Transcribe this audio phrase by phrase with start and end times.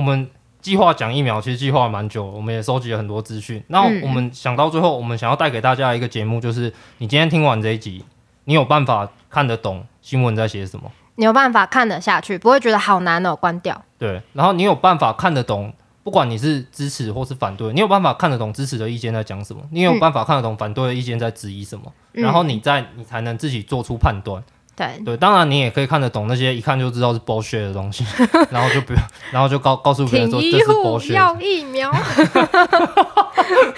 [0.00, 0.26] 我们
[0.62, 3.62] 计划讲疫苗，其实计划蛮久，我们也收集了很多资讯。
[3.66, 8.02] 那我们想到最后，我们想要带给大家一个节目，就是你今天听完这一集，
[8.44, 10.90] 你有办法看得懂新闻在写什么？
[11.16, 13.84] 你有办法看得下去，不会觉得好难哦，关掉。
[13.98, 15.70] 对，然后你有办法看得懂。
[16.02, 24.42] 不管你是支持或是反对，你有办法看得懂支持的意见在讲什么，你有办法看得懂反对的意见在质疑什么，嗯、然后你再你才能自己做出判断。
[24.80, 28.04] 对对，当然你也可以看得懂那些一看就知道是 bullshit 的东西，
[28.50, 31.12] 然后就不用， 然后就告告诉别人说这是 bullshit。
[31.12, 31.92] 要疫苗，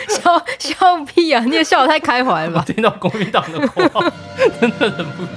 [0.09, 1.43] 笑笑屁啊！
[1.45, 2.65] 你也笑得太开怀了吧？
[2.67, 4.03] 我听到国民党的口号，
[4.61, 5.31] 真的忍不住。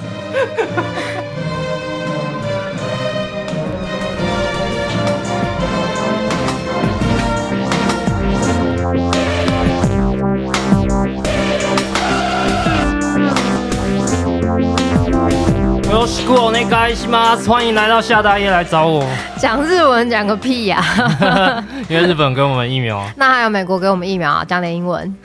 [17.47, 19.03] 欢迎来到夏大爷来找我。
[19.39, 21.65] 讲日文讲个屁呀、啊！
[21.89, 23.03] 因为日本给我们疫苗。
[23.17, 24.45] 那还有美国给我们疫苗啊？
[24.45, 25.17] 讲点英文。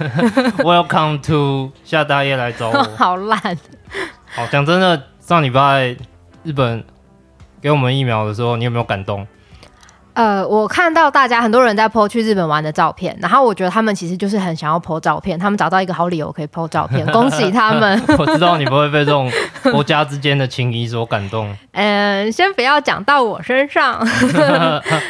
[0.56, 2.82] Welcome to 夏大爷来找我。
[2.96, 3.38] 好烂。
[4.34, 5.94] 好，讲真的，上礼拜
[6.44, 6.82] 日本
[7.60, 9.26] 给我们疫苗的时候，你有没有感动？
[10.14, 18.02] 呃，我看到大家很多人在 po 去日本玩的照片，然后我觉得他们其实就是很想要 po 照片，他们找到一个好理由可以 po 照片，恭喜他们！
[18.18, 19.30] 我知道你不会被这种
[19.70, 21.48] 国家之间的情谊所感动。
[21.72, 24.04] 嗯、呃，先不要讲到我身上。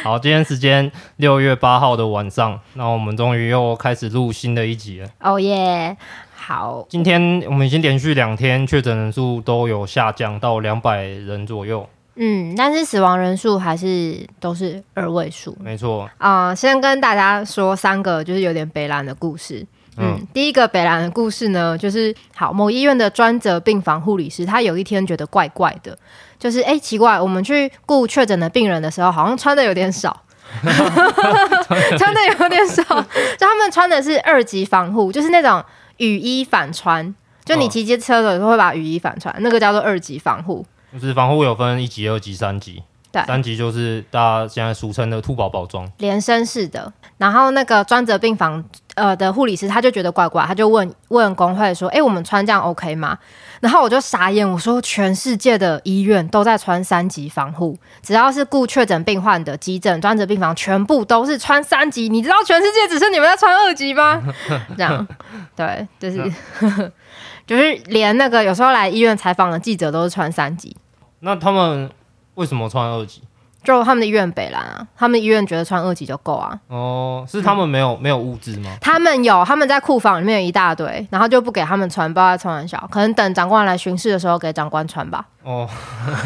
[0.03, 5.09] 好，今天时间六月八号的晚上，那我们终于又开始录新的一集了。
[5.19, 5.97] 哦耶！
[6.35, 11.87] 好，今天我们已经连续两天确诊人数都有下降到两百人左右。
[12.15, 16.55] 嗯，但是死亡人数还是都是二位数，没错啊、呃。
[16.55, 19.65] 先跟大家说三个就是有点北兰的故事。
[19.97, 25.97] 嗯，嗯第一个北兰的故事呢，就是好某医院的专责病房护理师，他有一天觉得怪怪的，
[26.37, 30.21] 就是哎、欸、奇怪，我们去顾确诊的病人的时候，好像穿的有点少，
[30.61, 35.63] 穿的有点少，就他们穿的是二级防护，就是那种
[35.97, 40.63] 雨衣反穿，就你骑机车的时候会把雨衣反穿，那个叫做二级防护。
[40.93, 42.83] 就是防护有分一级、二级、三级。
[43.11, 46.91] 对，三级就是大家现在俗称的兔宝宝装，连身式的。
[47.17, 48.63] 然后那个专责病房
[48.95, 53.15] 呃的护理师他就觉得怪怪，他就问问工会说：“哎、欸，我们穿这样 OK 吗？”
[53.61, 62.09] 然后我就傻眼，我说：“全世界的医院都在穿三级防护，只要是顾确诊病患的急诊专责病房，全部都是穿三级。
[62.09, 64.19] 你知道全世界只是你们在穿二级吗？”
[64.75, 65.07] 这样，
[65.55, 66.33] 对，就是
[67.45, 70.75] 就是连那个有时候来医院采访的记者都是穿三级。
[71.23, 71.89] 那他们
[72.35, 73.21] 为什么穿二级？
[73.63, 76.59] 就他们的医院北兰啊，他们医院觉得穿二级就够啊。
[76.67, 78.75] 哦，是他们没有、嗯、没有物资吗？
[78.81, 85.25] 他们有，他们在库房里面有一大堆，然后就不给他们穿，不知道在开玩笑，可能等长官来巡视的时候给长官穿吧。
[85.43, 85.69] 哦，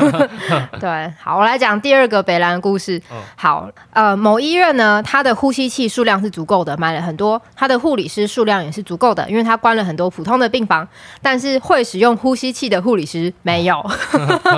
[0.79, 3.01] 对，好，我来讲第二个北兰的故事。
[3.09, 10.87] 哦、好，呃，某医院呢，它的呼吸器数量是足够的，买了很多，它的护理师数量也是足够的，因为它关了很多普通的病房，
[11.19, 13.81] 但是会使用呼吸器的护理师没有，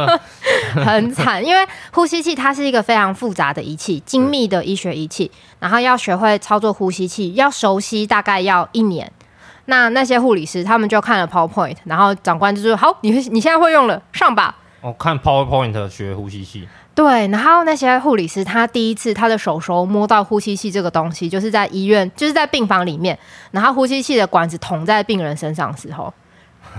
[0.83, 9.09] 很惨，因为呼吸器它是一个非常复杂的仪器，精密的医学仪器，然后要学会操作呼吸器，要熟悉大概要一年。
[9.69, 16.67] 那那些护理师他们就看了 PowerPoint，然后长官就说：“好，你你现在会用了，上吧。”哦，看 PowerPoint 学呼吸器。
[16.95, 23.17] 对，然后那些护理师他第一次他的手手摸到呼吸器这个东西，就是在医院，就是在病房里面，
[23.51, 26.13] 然后呼吸器的管子捅在病人身上的时候。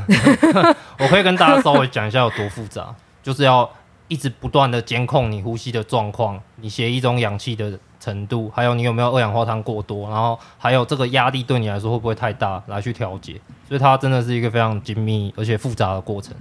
[0.98, 3.68] 我可以跟大家稍微讲一下有多复杂，就是要
[4.08, 13.38] 一直不断的监控你呼吸的状况，你血液中氧气的程度，还有你有没有二氧化碳过多，然后还有这个压力对你来说会不会太大，来去调节，
[13.68, 16.34] 所以它真的是一个非常精密而且复杂的过程。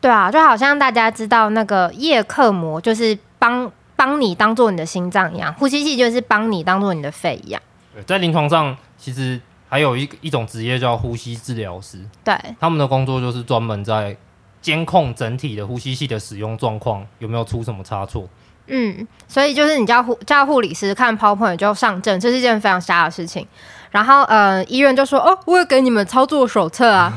[0.00, 7.62] 对啊，就好像大家知道那个叶克膜，就是帮帮你当做你的心脏一样，呼吸器就是帮你当做你的肺一样。
[7.94, 14.14] 对，在临床上其实还有一一种职业叫呼吸治疗师，对，他们的工作就是专门在
[14.60, 18.28] 监控整体的呼吸器的使用状况有没有出什么差错。
[18.66, 23.46] 嗯，所以就是你叫护叫护理师看 PowerPoint 就上阵，这是一件非常瞎的事情。
[23.90, 27.12] 然后呃，医院就说哦，我有给你们操作手册啊。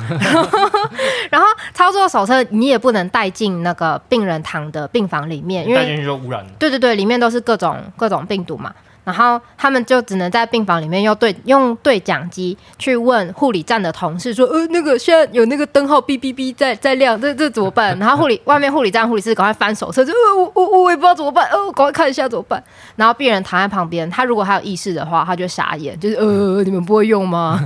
[1.31, 6.50] 然后操作手册你也不能带进那个病人躺的病房里面，因为带进去就污染了。
[6.60, 8.71] 对对对，里面都是各种各种病毒嘛。
[9.07, 17.98] 然后他们就只能在病房里面用对用对讲机去问护理站的同事说，呃，那个现在有那个灯号哔哔哔在在亮，这这怎么办？
[18.00, 22.62] 然后护理外面护理站护理师赶快翻手册，就呃我我我也不知道怎么办，呃，赶快看一下怎么办？
[22.98, 27.57] 然后病人躺在旁边，他如果还有意识的话，他就傻眼，就是呃你们不会用吗？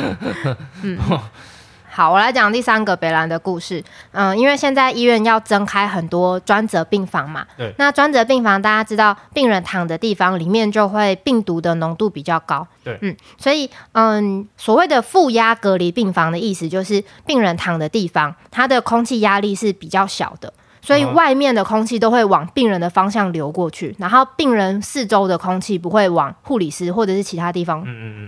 [0.82, 0.98] 嗯，
[1.92, 3.82] 好，我来讲第三个北兰的故事。
[4.12, 7.44] 嗯，因为现在医院要增开很多专责病房嘛。
[7.56, 7.74] 对。
[7.78, 12.66] 那专责病房大家知道，病人躺的地方里面就会病毒的浓度比较高。
[12.84, 12.96] 对。
[13.02, 27.84] 嗯，所以嗯，所谓的负压隔离病房的意思就是，病人躺的地方，它的空气压力是比较小的，所以外面的空气都会往病人的方向流过去，然后病人四周的空气不会往护理师或者是其他地方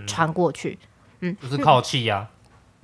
[0.07, 0.77] 传过去。
[1.21, 2.27] 嗯，就是靠气压。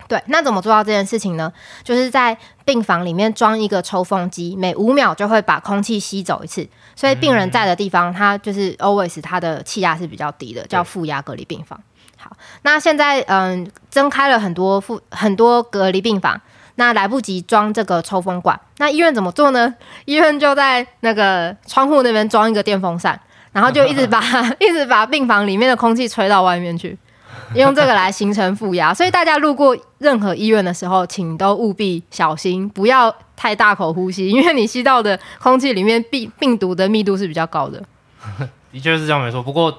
[0.09, 1.53] 对，那怎么做到这件事情呢？
[1.85, 6.67] 就是在病房里面装一个抽风机，每五秒就会把空气吸走一次。
[6.97, 11.79] 所以病人在的地方，它就是 always 它的气压是比较低的，叫负压隔离病房。
[12.17, 16.41] 好，那现在嗯，增开了很多负很多隔离病房，
[16.77, 19.75] 那来不及装这个抽风管，那医院怎么做呢？
[20.07, 23.21] 医院就在那个窗户那边装一个电风扇，
[23.53, 24.21] 然后就一直把
[24.59, 26.99] 一直把病房里面的空气吹到外面去。
[27.55, 37.83] 用这个来形成负压，所以大家路过任何医院的时候，请都务必小心，不要太大口呼吸，因为你吸到的空气里面病病毒的密度是比较高的。
[38.71, 39.79] 的确是这样没错，不过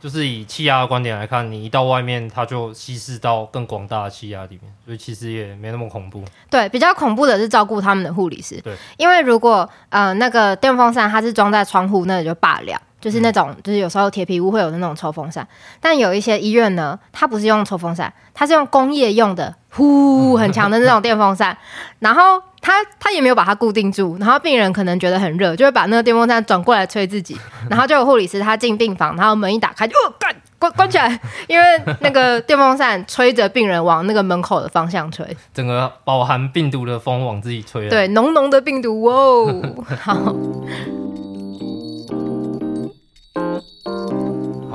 [0.00, 6.22] 就是以气压的观点来看，你一到外面，它就稀释到更广大的气压里面，所以其实也没那么恐怖。
[6.50, 8.60] 对，比较恐怖的是照顾他们的护理师。
[8.60, 12.80] 对，因为如果呃那个电风扇它是装在窗户，那也就罢了。
[13.04, 15.46] 就是那种，就是有时候铁皮屋会有的那种抽风扇，
[15.78, 21.54] 但有一些医院呢，它不是用抽风扇，它是用工业用的，呼很强的那种电风扇，
[21.98, 31.64] 然后它它也没有把它固定住，然后病人可能觉得很热，就会把那个电风扇转过来吹自己，然后就有护理师他进病房，然后门一打开就哦干关关起来，因为
[32.00, 39.62] 那个电风扇吹着病人往那个门口的方向吹，整个饱含病毒的风往自己吹，对，浓浓的病毒哦，
[40.00, 40.34] 好。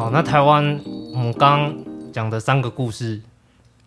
[0.09, 0.81] 好，那台湾
[1.13, 1.71] 我们刚
[2.11, 3.21] 讲的三个故事，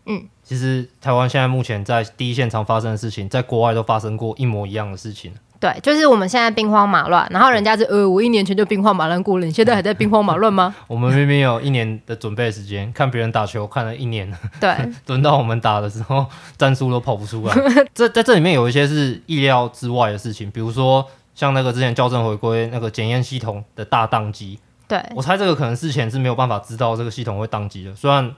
[0.07, 5.33] 嗯，其实台湾现在目前在第一现场发生的事情，在国外都发生过一模一样的事情。
[5.59, 10.73] 对，就是我们现在兵荒马乱，然后人家是呃，我一年前就兵荒马乱过了，你现在还在兵荒马乱吗？
[10.87, 14.73] 我们明明有一年的准备时间，看别人打球看了一年，对，
[15.09, 16.25] 轮到我们打的时候，
[16.57, 17.57] 战术都跑不出来。
[17.93, 21.05] 这在这里面有一些是意料之外的事情，比如说
[21.35, 24.61] 像那个之前校正回归那个检验系统的大宕机。
[24.93, 27.94] 对，我猜这个可能事前是没有办法知道这个系统会宕机的。
[27.94, 28.35] 虽然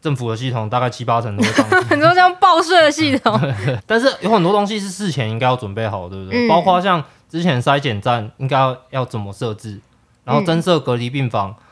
[0.00, 3.40] 政府的系统大概七八成都会宕机， 很多像报税的系统
[3.84, 6.46] 但是有很多东西是事前应该要准备好，对不对？
[6.46, 9.80] 嗯、包括像之前筛检站应该要要怎么设置，
[10.24, 11.50] 然后增设隔离病房。
[11.50, 11.62] 嗯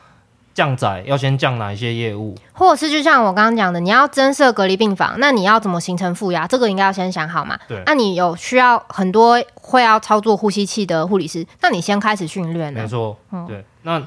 [0.57, 6.47] 降载要先降哪一些业务，或者是就像我刚刚讲的，你要增设隔离病房，那你要怎么形成负压？
[6.47, 7.55] 这个应该要先想好嘛。
[7.67, 12.73] 对，那你有需要很多会要操作呼吸器的护理师，那你先开始训练。
[12.73, 13.15] 没错，
[13.47, 13.63] 对。
[13.83, 14.01] 那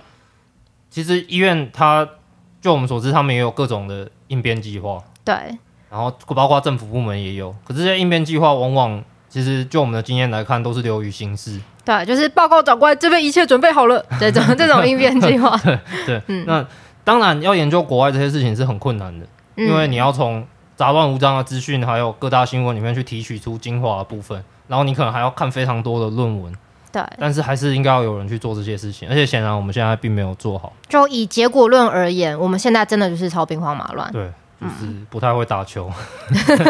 [0.90, 2.06] 其实医院它，
[2.60, 5.02] 就我们所知，他们也有各种的应变计划。
[5.24, 5.34] 对，
[5.88, 11.60] 然后包括政府部门也有，可是这些应变计划往往其实就我们的经验来看，都是流于形式。
[11.84, 15.56] 对，就是报告长官，这边一切准备好了，这种 这种应变计划。
[15.58, 16.66] 对对，嗯，那
[17.04, 19.26] 当然要研究国外这些事情是很困难的，
[19.56, 20.44] 嗯、因为你要从
[20.76, 26.52] 杂乱无章的资讯，还有各大新闻里面去提取出精华的部分，然后你可能还要看非常多的论文。
[26.92, 30.72] 对，但是还是应该要有人去做这些事情，而且显然我们现在并没有做好。
[30.88, 34.10] 就以结果论而言，我们现在真的就是超兵荒马乱。
[34.12, 34.30] 对。
[34.60, 35.90] 就是不太会打球，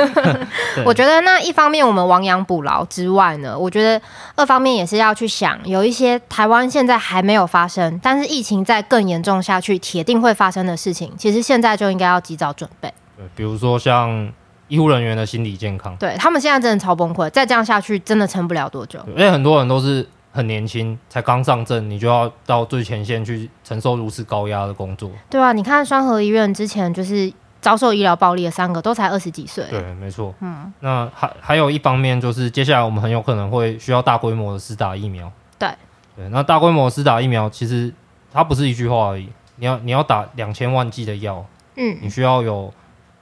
[0.86, 4.00] 我觉得那一方面我们亡羊补牢之外呢，我觉得
[4.36, 12.94] 二方面也是要去想，有一些台湾现在还没有发生，但是疫情再更严重下去，铁定会发生的事情，其实现在就应该要及早准备。
[13.16, 14.32] 对，比如说像
[14.70, 18.98] 医护人员的心理健康，对他们现在真的超崩溃，再这样下去真的撑不了多久。
[19.08, 25.10] 因为很多人都是很年轻，才刚上阵，你就要到最前线去承受如此高压的工作。
[25.28, 27.30] 对啊，你看双和医院之前就是。
[27.60, 30.32] 遭受医疗暴力的三个都才二十几岁，对，没错。
[30.40, 35.30] 嗯，那还还有一方面就是，接下来我们很有可能会需要大规模的施打疫苗。
[35.58, 35.68] 对，
[36.16, 37.92] 对，那大规模施打疫苗，其实
[38.32, 41.44] 它不是一句话而已，你要你要打两千万剂的药，
[41.76, 42.72] 嗯，你需要有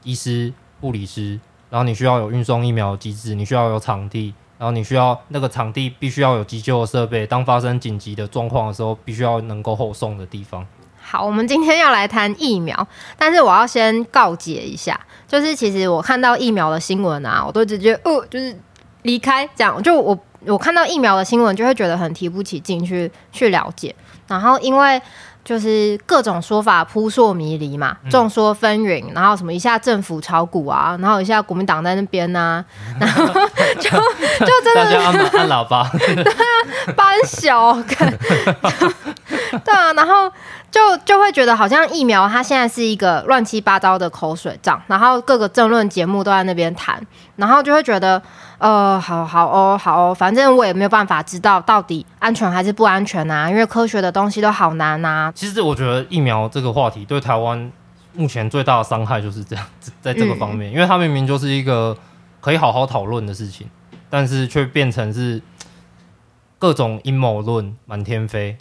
[0.05, 1.38] 医师、护理师，
[1.70, 10.66] 然后你需要有运送疫苗的机制，你需要有场地，然后你需要那个场地必须要有急救的设备，当发生紧急的状况的时候，必须要能够后送的地方。
[11.00, 18.54] 好，我们今天要来谈疫苗，但是我要先告解一下，就是其实我看到疫苗的新闻啊，我都直接哦，就是
[19.02, 23.94] 离开这样，就我我看到疫苗的新闻就会觉得很提不起劲去去了解，
[24.26, 25.00] 然后因为
[25.49, 32.64] 就是各种说法扑朔迷离嘛，众说纷纭，然后什么一下政府炒股啊，然后一下国民党在那边呐、啊，
[33.00, 33.25] 然后
[33.81, 38.12] 就就真的大家按按喇叭，对啊，班小看。
[39.64, 40.31] 对啊，然后
[40.71, 47.00] 就就会觉得好像疫苗它现在是一个乱七八糟的口水仗，然后各个政论节目都在那边谈，
[47.37, 48.23] 然后就会觉得，
[48.59, 55.33] 呃，好好哦，好哦，反正我也没有办法知道到底安全还是不安全啊，因为科学的东西都好难啊。
[55.35, 57.71] 其实我觉得疫苗这个话题对台湾
[58.15, 59.65] 目前最大的伤害就是这样，
[60.00, 61.97] 在这个方面，嗯、因为它明明就是一个
[62.41, 63.69] 可以好好讨论的事情，
[64.11, 65.41] 但是却变成是
[66.59, 68.59] 各种阴谋论满天飞。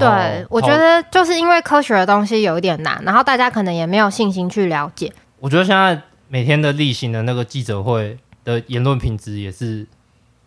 [0.00, 5.12] 对，我觉得就是因为科学的东西有一点难，然后大家可能也没有信心去了解。
[5.38, 9.86] 我觉得现在每天的例行的那个记者会的言论品质也是，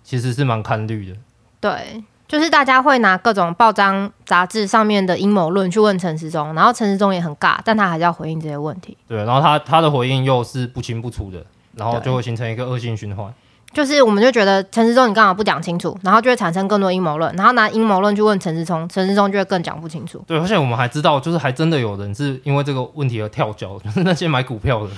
[0.04, 1.16] 其实是蛮看虑的。
[1.60, 8.98] 对，就是大家会拿各种报章杂志上面的阴谋论去问陈时中，然后陈时中也很尬，但他还是要回应这些问题。
[9.08, 13.32] 对，然后他他的回应又是不清不楚的，然后就会形成一个恶性循环。
[13.72, 20.24] 就是，我们就觉得陈时中你刚好不讲清楚，然后就会产生更多阴谋论，然后拿阴谋论去问陈时中，陈时中就会更讲不清楚。
[20.26, 24.98] 对，而且我们还知道，就是还真的有人是因为这个问题而跳脚， 就是那些买股票的人。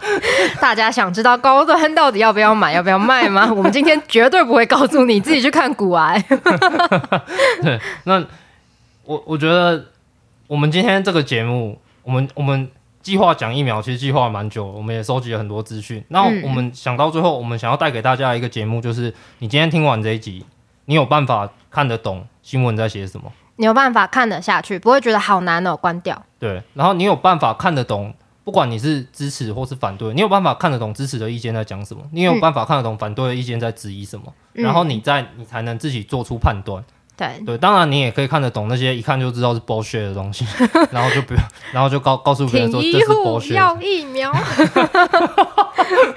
[0.60, 3.50] 大家想知道高端到底要不要买，要不要卖吗？
[3.54, 6.22] 我们今天绝对不会告诉你，自己去看股癌。
[7.62, 8.22] 对，那
[9.04, 9.84] 我我觉得
[10.48, 12.68] 我们今天这个节目，我们我们。
[13.02, 16.02] 计划讲疫苗，其实计划蛮久，我们也收集了很多资讯。
[16.08, 20.44] 那我们想到最后，我们想要带给大家一个节目，就是你今天听完这一集，
[20.84, 23.32] 你有办法看得懂新闻在写什么？
[23.56, 26.24] 你有办法看得下去，不会觉得好难哦，关掉。
[26.38, 36.82] 对，然后你有办法看得懂，不管你是支持或是反对，你有办法看得懂支持的意见在讲什么，你有办法看得懂反对的意见在质疑什么，嗯、然后你在你才能自己做出判断。
[37.16, 40.46] 对对，当然你也可以看得懂那些一看就知道是 bullshit 的东西，
[40.90, 41.42] 然后就不用，
[41.72, 43.54] 然后就告告诉别人说这是 bullshit。
[43.54, 44.32] 要疫苗，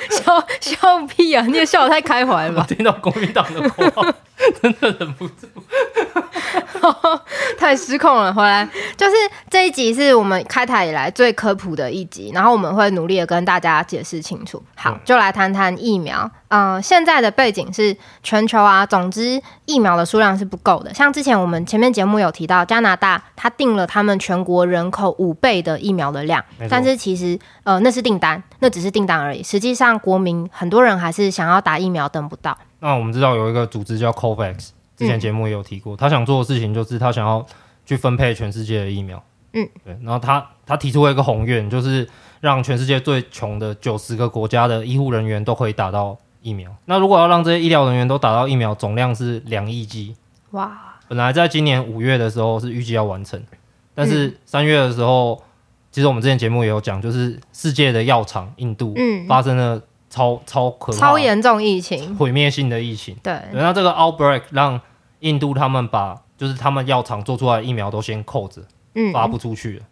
[0.10, 1.46] 笑笑屁啊！
[1.48, 2.66] 你也笑得太开怀了吧？
[2.68, 4.04] 我听到国民党的口号，
[4.62, 5.48] 真的忍不住。
[7.58, 9.16] 太失控了，回来就是
[9.50, 14.62] 这一集是我们开台以来最科普的一集，然后我们会努力的跟大家解释清楚。
[14.76, 16.30] 好，就来谈谈疫苗。
[16.50, 20.94] 嗯、呃，现在的背景是全球啊，总之疫苗的数量是不够的。
[20.94, 29.42] 像之前我们前面节目有提到，加拿大它定了他们全国人口五倍的疫苗的量，但是其实呃那是订单，那只是订单而已。
[29.44, 32.58] 实际上国民很多人还是想要打疫苗，等不到。
[32.80, 34.70] 那我们知道有一个组织叫 COVAX。
[34.98, 37.46] 之前节目也有提过，嗯，他想做的事情就是他想要
[37.86, 39.22] 去分配全世界的疫苗。
[39.54, 39.98] 嗯，对。
[40.02, 42.08] 然后他他提出了一个宏愿，就是
[42.42, 46.74] 让全世界最穷的九十个国家的医护人员都可以打到疫苗。
[46.86, 50.16] 那如果要让这些医疗人员都打到疫苗，总量是两亿剂。
[50.52, 50.96] 哇！
[51.08, 53.42] 本来在今年五月的时候是预计要完成，
[53.94, 55.44] 但是三月的时候，嗯，
[55.92, 58.96] 其实我们之前节目也有讲，就是世界的药厂印度
[59.28, 59.82] 发生了。
[60.16, 63.14] 超超可怕，超严重疫情，毁灭性的疫情。
[63.22, 64.80] 对，然后这个 outbreak 让
[65.20, 68.62] 印度他们把就是他们药厂做出来的疫苗都先扣着，
[68.94, 69.84] 嗯，发不出去了。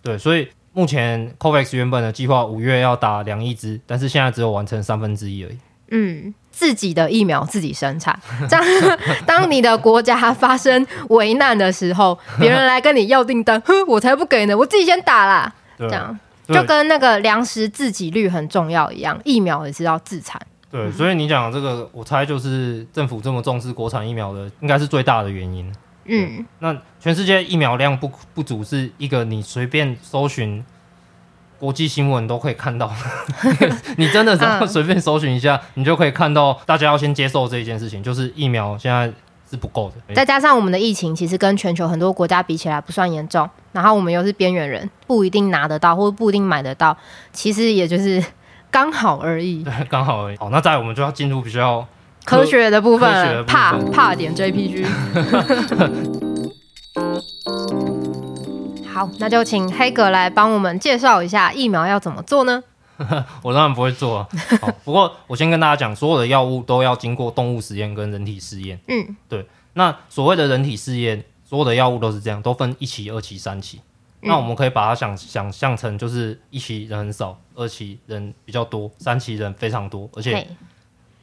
[0.00, 5.58] 对，所以目前 COVAX 原本的计划五月要打两亿支，但是现在只有完成三分之一而已。
[5.90, 8.18] 嗯，自己的疫苗自己生产，
[8.48, 15.52] 这样当你的国家发生危难的时候， 别人来跟你要订单，哼，我才不给呢，我自己先打啦。
[15.78, 16.18] 这样。
[16.48, 20.40] 就跟那个粮食自给率很重要一样，疫苗也是要自产。
[20.70, 25.72] 对，所以你讲这个，我猜就是政府这么重视国产疫苗的，应该是最大的原因。
[26.04, 30.64] 嗯，那全世界疫苗量不不足，是一个你随便搜寻
[31.58, 32.92] 国际新闻都可以看到。
[33.96, 39.12] 你真的只要随便搜寻一下，你就可以看到大家要先接受这一件事情，就是疫苗现在。
[39.48, 46.96] 是不够的，再加上我们的疫情其实跟全球很多国家比起来不算严重，然后我们又是边缘人，不一定拿得到或者不一定买得到，
[47.30, 48.24] 其实也就是
[48.72, 49.62] 刚好而已。
[49.62, 50.36] 对，刚好而已。
[50.38, 51.86] 好，那再来我们就要进入比较
[52.24, 54.86] 科学的部分了，怕怕点 JPG。
[58.90, 62.62] 好，那就请黑哥来帮我们介绍一下疫苗要怎么做呢？
[63.42, 64.26] 我当然不会做啊。
[64.58, 68.80] 好，不过我先跟大家讲，所有的药物都要经过动物实验跟人体试验。
[68.88, 69.46] 嗯，对。
[69.74, 73.80] 那所谓的人体试验，所有的药物都是这样，都分一期、二期、三期。
[74.20, 74.28] 嗯。
[74.28, 80.06] 那我们可以把它想想象成，就是一期人很少，二期人比较多，三期人非常多。
[80.12, 80.46] 而且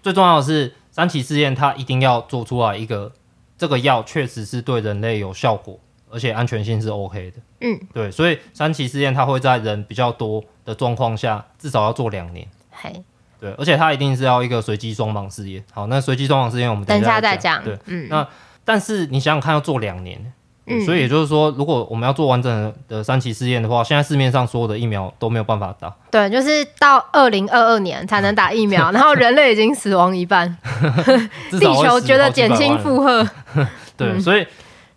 [0.02, 3.12] 最重要的是，三期试验它一定要做出来一个
[3.56, 5.78] 这个药确实是对人类有效果。
[6.10, 13.04] 而且安全性是 OK 的，嗯，对，所以三期试验它会在人比较多的状况下，至少要做两年，嘿，
[13.40, 15.66] 对，而且它一定是要一个随机双盲试验。
[15.72, 18.30] 好，那随机双盲试验我们等一下再讲，对，嗯，那
[18.66, 20.34] 但是你想想看，要做两年，
[20.68, 30.58] 嗯，所以也就是说，如果我们要做完整的三期试验的话，现在市面上所有的疫苗都没有办法打，对，就是到二零二二年才能打疫苗， 然后人类已经死亡一半，
[31.52, 33.28] 地球觉得减轻负荷，
[33.98, 34.46] 对，所以。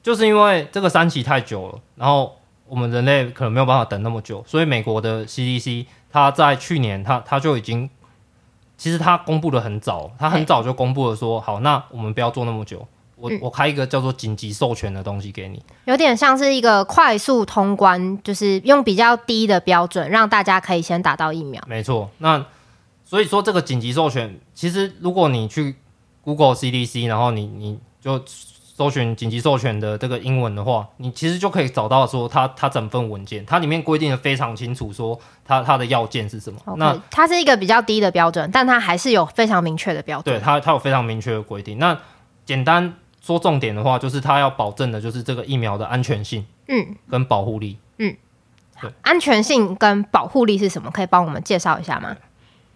[0.03, 7.91] 就是因为这个三期太久了，然后我们人类可能没有办法等那么久，所以美国的 CDC 它在去年它它就已经，
[8.77, 12.87] 其实它公布的很早，它很早就公布了说，好，那我们不要做那么久。
[13.19, 21.63] 我我开一个叫做紧急授权的东西给你，有点像是一个快速通关，就是用比较低的标准，让大家可以先打到疫苗。
[21.67, 22.45] 没错，那
[23.07, 25.77] 所以说这个紧急授权，其实如果你去
[26.21, 36.61] Google CDC，然后你你就搜寻紧急授权的这个英文的话，你其实就可以找到说它它整份文件，它里面规定的非常清楚，说它它的要件是什么。
[36.67, 40.37] Okay, 那它是一个比较低的标准，但它还是有非常明确的标准。
[40.37, 41.79] 对，它它有非常明确的规定。
[41.79, 41.99] 那
[42.45, 42.93] 简单。
[43.27, 48.15] 说重点的话，就是他要保证的，就是这个疫苗的安全性，嗯，跟保护力，嗯，
[48.81, 50.89] 对，安全性跟保护力是什么？
[50.93, 52.17] 可以帮我们介绍一下吗？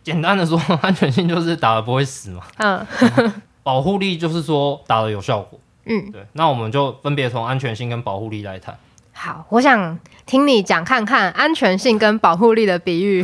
[0.02, 2.85] 简单的说， 安全性就是打了不会死嘛，嗯，
[3.62, 8.76] 保护力就是说打了有效果，嗯，对，那我们就分别从安全性跟保护力来谈。
[9.22, 13.22] 好，我想听你讲看看安全性跟保护力的比喻，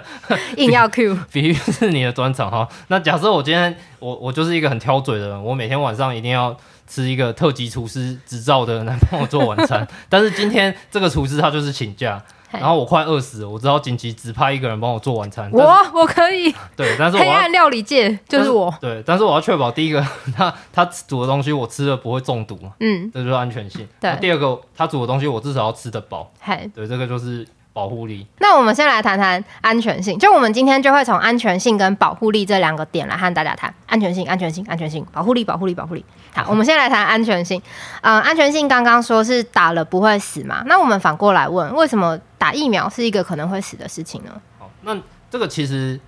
[0.58, 2.68] 硬要 Q 比，比喻是你的专长哈。
[2.88, 6.54] 那假设我今天我我就是一个很挑嘴的人，我每天晚上一定要
[6.90, 12.20] 吃一个特级厨师执照的人来帮我做晚餐， 但是今天这个厨师他就是请假。
[12.52, 15.48] 然后我快饿死了，我只好紧急指派一个人帮我做晚餐。
[15.52, 15.62] 我
[15.94, 18.74] 我可以，对，但是我黑暗料理界就是我。
[18.80, 20.04] 对，但是我要确保第一个，
[20.34, 23.86] 他他煮的东西我吃了不会中毒嘛，嗯，这就是安全性。
[24.00, 26.28] 对，第二个他煮的东西我至少要吃得饱。
[26.40, 28.26] 嘿，对，这个就是保护力。
[28.38, 36.04] 那我们先来谈谈安全性，就我们今天就会从安全性跟保护力这两个点来和大家谈安全性、安全性、安全性、保护力、保护力、保护力。
[36.32, 37.60] 好，我们先来谈安全性。
[38.02, 40.62] 嗯、呃，安全性刚刚说是打了不会死嘛？
[40.66, 44.30] 那我们反过来问，为什么打疫苗是一个可能会死的事情呢？
[44.58, 44.96] 好，那
[45.30, 45.98] 这个其实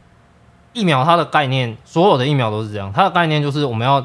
[0.73, 4.05] 疫苗它的概念，所有的疫苗都是这样，它的概念就是我们要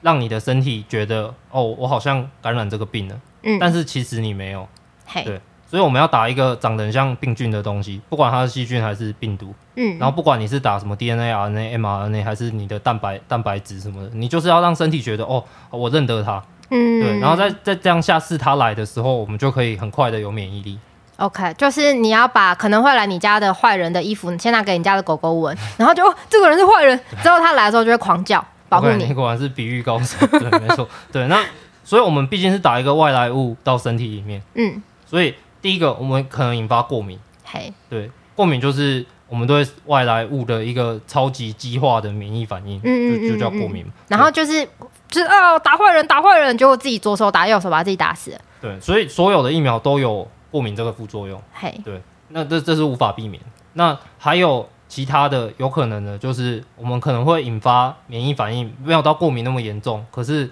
[0.00, 4.66] 让你的身体觉得，哦，我好像感染这个病了，嗯，但是其实你没有，
[5.06, 5.40] 嘿，对。
[5.74, 16.40] 所以我们要打一个长得很像病菌的东西，不管它是细菌还是病毒，嗯，然后不管你是打什么 DNA、RNA、mRNA，还是你的蛋白、蛋白质什么的，你就是要让身体觉得哦，我认得它，
[16.70, 20.78] 嗯，对，然后再再这样下次它来的时候，我们就可以很快的有免疫力。
[21.16, 29.02] OK，就是你要把可能会来你家的坏人的衣服先拿给你家的狗狗闻，然后就这个人是坏人， 之后他来的时候就会狂叫保护你。
[29.02, 31.44] Okay, 你果然是比喻高手，对，没错，对，那
[31.82, 35.34] 所以我们毕竟是打一个外来物到身体里面，嗯，所以。
[35.64, 37.18] 第一个，我们可能引发过敏。
[37.42, 43.82] 嘿，对，过敏就是我们对外来物的一个超级激化的免疫反应，嗯，就就叫过敏。
[44.06, 44.62] 然后就是
[45.08, 48.38] 就是哦，打坏人，打坏人，结果自己左手打右手，把自己打死了。
[48.60, 51.40] 对，所以所有的疫苗都有过敏这个副作用。
[51.54, 51.98] 嘿，对，
[52.28, 53.42] 那这这是无法避免。
[53.72, 60.50] 那还有其他的有可能的，就是我们可能会引发免疫反应，没有到过敏那么严重，可是。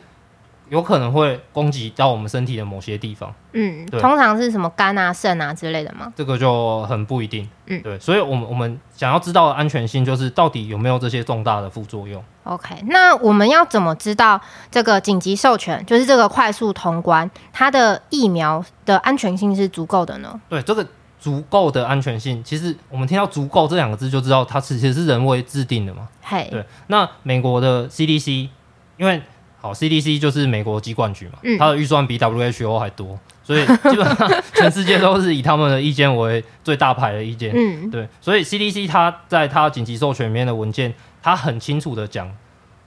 [0.72, 6.11] 有可能会攻击到我们身体的某些地方，嗯，对，通常是什么肝啊、肾啊之类的吗？
[6.16, 12.24] 这个就很不一定，嗯，对，所以，我们我们想要知道的安全性，就是到底有没有这些重大的副作用。
[12.44, 20.40] OK，那我们要怎么知道这个紧急授权，就是这个快速通关，它的疫苗的安全性是足够的呢？
[20.48, 20.87] 对，这个
[21.20, 26.08] 足够的安全性，其实我们听到“足够”这两个字就知道它其实是人为制定的嘛。
[26.22, 28.48] 嘿，对，那美国的 CDC
[28.96, 29.20] 因为。
[29.62, 37.53] 好，CDC 就是美国疾管局嘛，嗯、它的预算比 WHO 还多，所以基本上 全世界都是以他们的意见为最大牌的意见。
[37.55, 42.29] 嗯，对，所以 CDC 它在它紧急授权里面的文件，它很清楚的讲，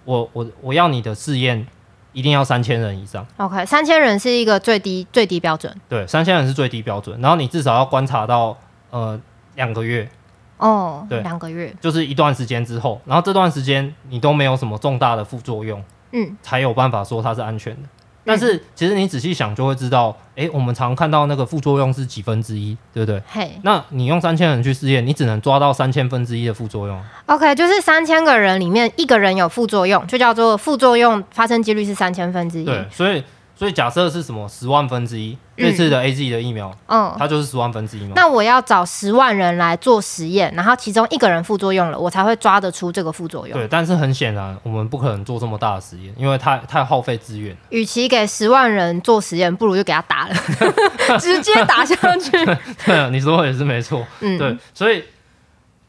[0.04, 1.66] 我我我要你的试验
[2.12, 3.26] 一定要三千人以上。
[3.38, 5.74] OK，三千人是一个最低最低标准。
[5.88, 8.58] 对，三千人是最低标准，然后你至少要观察到
[8.90, 9.18] 呃
[9.56, 10.10] 两个月。
[10.58, 15.82] 哦，对，两个月就是一段时间之后，然后这段时间你都没有什么重大的副作用。
[16.15, 17.88] 嗯，才有办法说它是安全的。
[18.28, 23.21] 但是其实你仔细想就会知道，哎、欸，我们常看到那个副作用是几分之一，对不对？
[23.28, 26.99] 嘿，那你用三千人去试验，你只能抓到三千分之一的副作用。
[27.28, 32.65] OK，就是三千个人里面一个人有副作用，就叫做副作用发生几率是三千分之一。
[32.65, 33.23] 对，所以。
[33.56, 38.12] 所以假设是什么十万分之一，这次的 AZ 的疫苗，嗯，它就是十万分之一嘛。
[38.15, 43.58] 那我要找十万人来做实验，然后其中一个人副作用了，我才会抓得出这个副作用。
[43.58, 47.56] 对，但是很显然，我们不可能做这么大的实验，因为太太耗费资源。
[47.70, 50.36] 与其给十万人做实验，不如就给他打了，
[51.18, 52.32] 直接打下去。
[52.86, 54.06] 对啊，你说的也是没错。
[54.20, 55.04] 嗯，对，所以，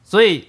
[0.04, 0.48] 所以。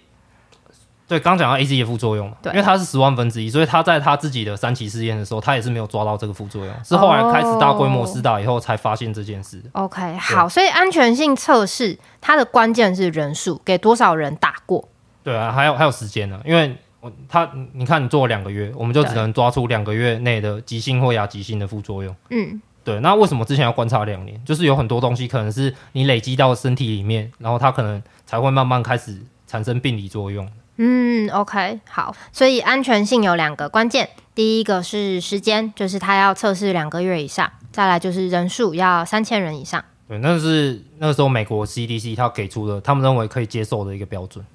[1.07, 9.63] 对，刚讲到 AZ 的副作用嘛，对，因为它是十万分之一，所以他在他自己的三期试验的时候，他也是没有抓到这个副作用，是后来开始大规模试打以后才发现这件事。
[9.71, 14.89] OK，好，所以安全性测试它的关键是人数，给多少人打过？
[15.23, 22.13] 对啊，还有还有时间呢，因为我他你看你做了两个月，我们就只能抓出两个月内的急性或亚急性的副作用。
[22.31, 22.61] 嗯。
[22.83, 24.41] 对，那为什么之前要观察两年？
[24.45, 30.49] 就是有很多东西可能是你累积到身体里面，然后它可能才会慢慢开始产生病理作用。
[30.77, 39.83] 嗯，OK，好，所以安全性有两个关键，第一个是时间，就是它要测试两个月以上，再来就是人数要三千人以上。
[40.07, 44.45] 对，那是那个时候美国 CDC 它给出的，他们认为可以接受的一个标准。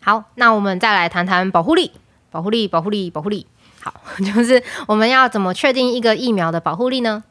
[0.00, 1.92] 好，那我们再来谈谈保护力，
[2.30, 3.46] 保护力，保护力，保护力。
[3.80, 7.22] 好， 就是我们要怎么确定一个疫苗的保护力呢？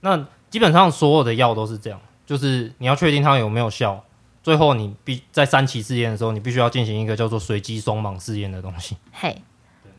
[0.00, 4.04] 那基本上所有的药都是这样，就是你要确定它有没有效。
[4.42, 8.96] 最后，你必在三期试验的时候，你必须要进行一个叫做随机双盲试验的东西。
[9.12, 9.40] 嘿、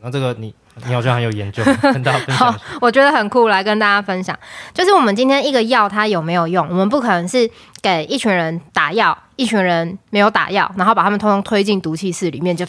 [0.02, 0.54] 那这个你
[0.86, 2.60] 你好像很有研究， 跟大家分享。
[2.80, 4.38] 我觉得很酷，来跟大家分享，
[4.74, 12.66] 就是我们今天一个药它有没有用，我们不可能是给一群人打药，一群人没有打药，然后把他们通通推进毒气室里面就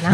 [0.00, 0.10] 杀。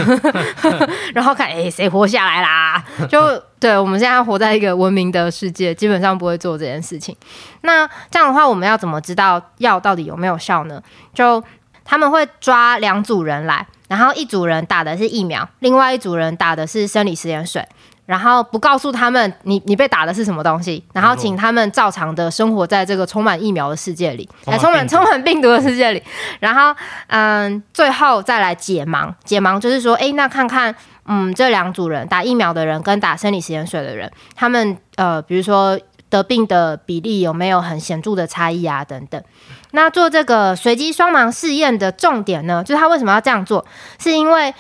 [1.14, 2.85] 然后看哎，谁活下来啦？
[3.09, 7.16] 就对，我们现在活在一个文明的世界，基本上不会做这件事情。
[7.62, 10.83] 那这样的话，我们要怎么知道药到底有没有效呢？
[11.14, 11.42] 就
[11.85, 17.66] 他们会抓两组人来，然后一组人打的是疫苗，另外一组人打的是生理食盐水。
[18.06, 26.02] 然后不告诉他们你你被打的是什么东西，然后请他们照常的生活在这个充满疫苗的世界里，还充满充满病毒的世界里。
[26.38, 26.74] 然后
[27.06, 30.74] 嗯，最后再来解盲，解盲就是说，哎，那看看
[31.06, 39.22] 嗯这两组人打疫苗的人跟打生理食盐水的人，他们呃比如说得病的比例有没有很显著的差异啊等等。
[39.70, 43.64] 那做这个随机双盲试验的重点呢，就是他为什么要这样做，
[43.98, 44.54] 是因为。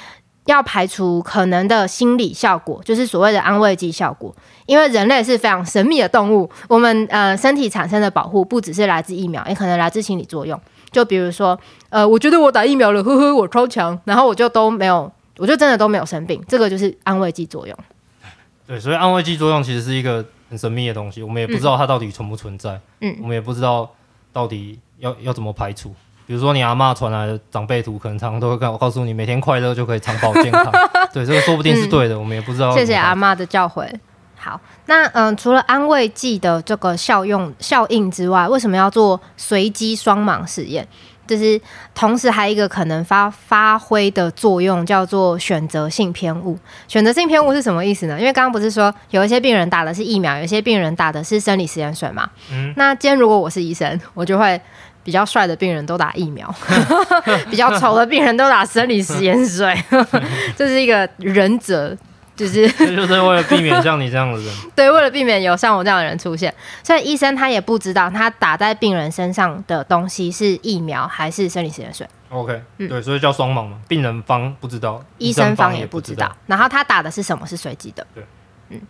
[0.46, 4.34] 要排除可能的心理效果，就是所谓的安慰剂效果。
[4.66, 10.58] 因为人类是非常神秘的动物，我们呃身体产生的保护不只是来自疫苗，也可能来自心理作用。
[10.90, 17.76] 就比如说，呃，我觉得我打疫苗了，呵呵，我超强，然后我就都没有，我就真的都没有生病，这个就是安慰剂作用。
[18.66, 23.90] 对，所以安慰剂作用其实是一个很神秘的东西，我们也不知道它到底存不存在，嗯，我们也不知道
[24.32, 25.94] 到底要要怎么排除。
[26.26, 30.72] 比如说，你阿妈传来的长辈图，可能常常都会告我告诉你，每天快乐就可以长保健康。
[31.12, 32.74] 对，这个说不定是对的，嗯、我们也不知道。
[32.74, 33.86] 谢谢阿妈的教诲。
[34.36, 40.86] 好，那嗯，除了安慰剂的这个效用效应之外，为什么要做随机双盲实验？
[41.26, 41.58] 就是
[41.94, 46.58] 同时还有一个可能发发挥的作用，叫做选择性偏误。
[46.86, 48.18] 选择性偏误是什么意思呢？
[48.18, 52.28] 因为刚刚不是说有一些病人打的是疫苗，有一些病人打的是生理实验水嘛？
[52.52, 52.74] 嗯。
[52.76, 54.60] 那今天如果我是医生，我就会。
[55.04, 56.52] 比较帅的病人都打疫苗，
[57.50, 59.76] 比较丑的病人都打生理食盐水，
[60.56, 61.94] 这是一个人则，
[62.34, 72.08] 就是 就是为了避免像你这样的人，对，为了避免有像我这样的人出现，所以医生他也不知道他打在病人身上的东西是疫苗还是生理食盐水。
[72.30, 78.24] OK，嗯，对，所以叫双盲嘛，病人方不知道，医生方也不知道，然后他打的是什么是随机的，对，
[78.70, 78.80] 嗯，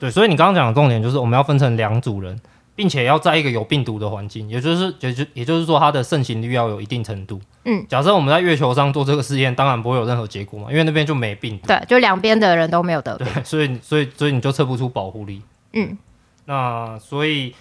[0.00, 2.40] 对，所以你刚刚讲的重点就是我们要分成两组人。
[2.78, 7.40] 并且要在一个有病毒的环境，也就是，也就也就是说，它的盛行率要有一定程度。
[7.64, 11.66] 嗯，假设我们在月球上做这个试验，当然不会有任何结果嘛，因为那边就没病毒。
[11.66, 13.26] 对，就两边的人都没有得病。
[13.34, 15.42] 对，所以，所以，所以你就测不出保护力。
[15.72, 15.98] 嗯，
[16.44, 17.52] 那所以，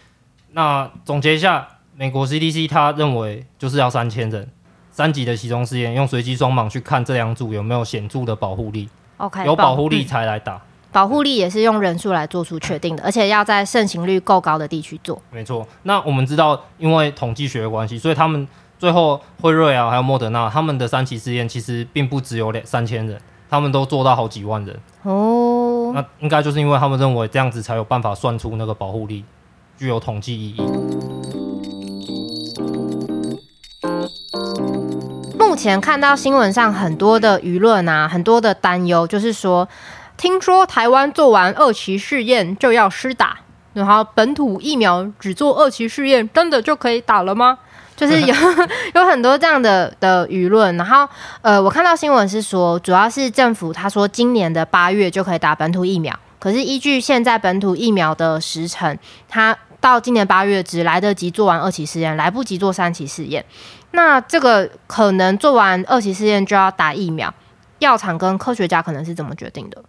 [0.51, 4.47] 那总结一下，美国 CDC 他认为就是要三千人，
[4.91, 8.87] 三级的集中试验，用随机双盲去看这两组有没有显著的保护力。
[9.17, 10.61] OK，有保护力才来打。
[10.97, 15.21] 保护力也是用人数来做出确定的，而且要在盛行率够高的地区做。
[15.29, 18.47] 没错，那我们知道，因为统计学的关系，所以他们
[18.79, 24.75] 最后辉瑞啊，还有莫德纳，他们的三期试验其实并不只有两三千人，他们都做到好几万人。
[25.03, 29.23] 哦，那应该就是因为他们认为这样子才有办法算出那个保护力，
[29.77, 30.61] 具有统计意义。
[35.37, 39.69] 目前看到新闻上很多的舆论啊，很多的担忧，就是说。
[40.17, 43.37] 听说台湾做完二期试验就要施打，
[43.73, 47.59] 然后本土疫苗只做二期试验，真的就可以打了吗？
[47.95, 48.35] 就是有
[48.93, 50.75] 有很多这样的的舆论。
[50.77, 51.07] 然后
[51.41, 63.43] 呃，我看到新闻是说，主要是政府他说今年的八月就可以打本土疫苗，可是依据现在本土疫苗的时程，它到今年八月只来得及做完二期试验，来不及做三期试验。
[63.91, 67.33] 那这个可能做完二期试验就要打疫苗，
[67.79, 69.83] 药厂跟科学家可能是怎么决定的？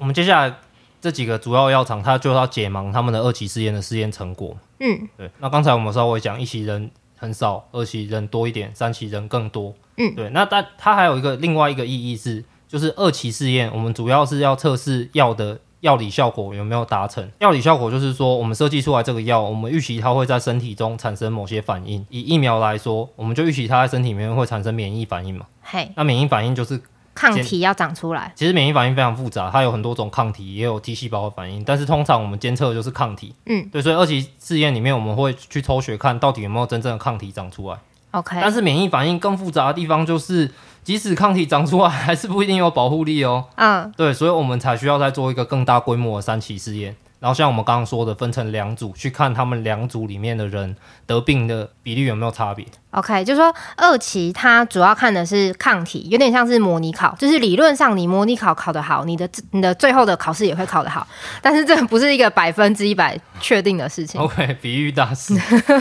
[0.00, 0.54] 我们接下来
[0.98, 4.56] 这几个主要药厂，它就要解盲他们的二期试验的试验成果。
[4.78, 5.30] 嗯，对。
[5.38, 9.74] 那刚才我们稍微讲，一期人很少，二期人多一点，三期人更多。
[9.98, 10.30] 嗯，对。
[10.30, 17.30] 那但它还有一个另外一个意义是，就是二期试验，我们主要是要测试药的药理效果有没有达成。
[17.40, 22.06] 药理效果就是说，我们设计出来这个药，我们预期它会在身体中产生某些反应。
[22.08, 25.44] 以疫苗来说，我们就预期它在身体里面会产生免疫反应嘛。
[25.60, 26.80] 嘿，那免疫反应就是。
[27.14, 28.32] 抗体要长出来。
[28.34, 31.62] 其实免疫反应非常复杂，它有很多种抗体，也有 T 细胞的反应。
[31.64, 33.34] 但是通常我们监测的就是抗体。
[33.46, 37.78] 嗯，对，所以二期试验里面我们会去抽血看到底有没有真正的抗体长出来。
[38.12, 38.38] OK。
[38.40, 40.50] 但是免疫反应更复杂的地方就是，
[40.82, 43.46] 即使抗体长出来，还是不一定有保护力哦。
[43.56, 46.96] 嗯，对，所以我们才需要再做一个更大规模的三期试验。
[47.20, 50.74] 然后像我们刚刚说的，分成两组去看他们两组里面的人
[51.06, 52.64] 得病的比例有没有差别。
[52.92, 61.06] OK，就是说二期它主要看的是抗体，有点像是模拟考，就是理论上你模拟考考得好，你的你的最后的考试也会考得好，
[61.42, 64.18] 但是这不是一个百分之一百确定的事情。
[64.18, 65.34] OK，比喻大师。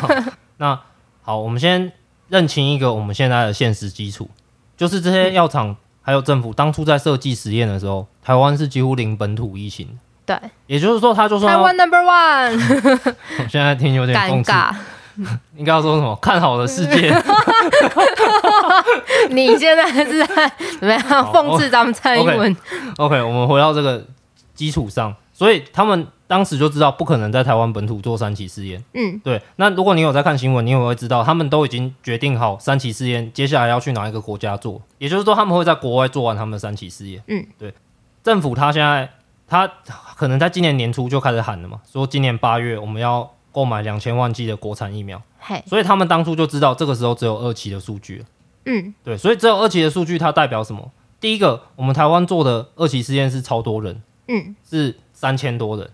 [0.57, 0.77] 那
[1.21, 1.89] 好，我们先
[2.27, 4.29] 认清一个我们现在的现实基础，
[4.75, 9.97] 就是这些药厂还有政府当初在设计实验的时候，台湾是几乎零本土疫情。
[10.29, 10.37] 对，
[10.67, 12.53] 也就是说，他就说台湾 Number One。
[13.39, 14.71] 我 现在听有点尴尬，
[15.57, 16.15] 应该要说什么？
[16.21, 17.11] 看好的世界。
[19.31, 22.55] 你现在是在怎么样讽刺咱们蔡英文
[22.97, 24.05] ？OK，我们回到这个
[24.53, 28.83] 基础上，所以他们当时就知道不可能在台湾本土做三期试验。
[28.93, 29.41] 嗯，对。
[29.55, 34.79] 那如果你有在看新闻，你也会知道，他们都已经决定好三期试验，接下来要去哪一个国家做。
[34.99, 37.23] 也就是说，他们会在国外做完他们的三期试验。
[37.25, 37.73] 嗯，对。
[38.23, 39.09] 政府他现在。
[39.49, 39.69] 他
[40.15, 48.25] 可能在今年年初就开始喊了嘛，说今年八月我们要购买两千万剂的国产疫苗，嘿，所以他们当初就知道这个时候只有二期的数据了。
[48.65, 50.91] 嗯，对，所以只有二期的数据，它代表什么？
[51.19, 55.89] 第一个，我们台湾做的二期实验是超多人，嗯，是三千多人，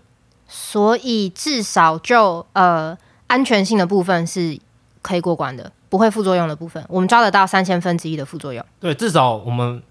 [0.46, 4.58] 所以至少就呃安全性的部分是
[5.00, 8.62] 可以过关的，不会副作用的部分，我们抓得到三千分之一的副作用。
[8.78, 9.82] 对，至少我们。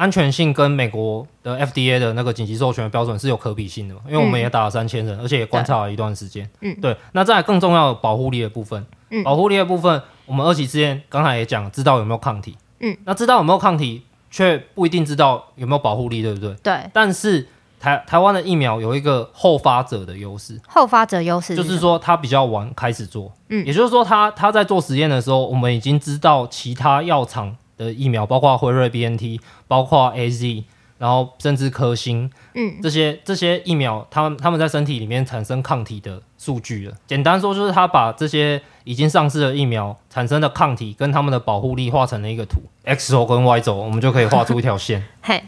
[0.00, 4.00] 安全性跟美国的 FDA 的那个紧急授权的标准是有可比性的嘛？
[4.06, 6.48] 因为我们也打了三千人，嗯，而且也观察了一段时间。
[6.62, 6.96] 嗯，对。
[7.12, 12.56] 那再来更重要的保护力的部分，嗯，保护力的部分，我们二期试验刚才也讲，知道有没有抗体。
[12.78, 16.54] 嗯，那知道有没有抗体，却不一定知道有没有保护力，对不对？
[16.62, 16.80] 对。
[16.94, 17.46] 但是
[17.78, 23.30] 台台湾的疫苗有一个后发者的优势，后发者优势就是说它比较晚开始做。
[23.50, 27.54] 嗯，也就是说他，他他在做实验的时候，我们已经知道其他药厂。
[27.84, 30.64] 的疫苗包括辉瑞 BNT，包括 AZ，
[30.98, 36.94] 然后甚至科兴，嗯，这些这些疫苗，他们他们在身体里面产生抗体的数据了。
[37.06, 45.02] 简单说，就是他把这些已经上市的疫苗产生的抗体跟他们的保护力画成了一个图，X 轴跟 Y 轴，我们就可以画出一条线。
[45.22, 45.42] 嘿，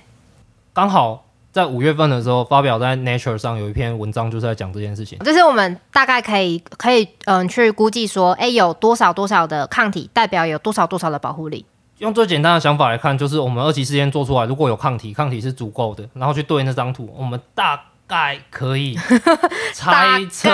[0.73, 5.19] 刚好在五月份的时候发表在 Nature 上有一篇文章，就是在讲这件事情。
[5.19, 11.67] 就是我们大概可以可以嗯去估计说，哎，有多少多少的抗体代表有多少多少的保护力。
[12.03, 18.99] 用最简单的想法来看，就是我们二期试验做出来，如果有抗体，抗体是足够的，然后去对那张图，我们大概可以
[19.73, 20.51] 猜测、